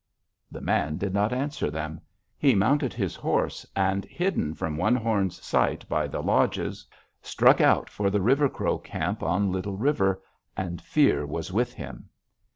[0.49, 2.01] "The man did not answer them.
[2.35, 6.87] He mounted his horse, and, hidden from One Horn's sight by the lodges,
[7.21, 10.19] struck out for the River Crow camp on Little River,
[10.57, 12.09] and fear was with him.